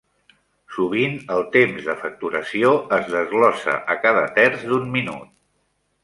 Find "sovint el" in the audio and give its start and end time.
0.75-1.43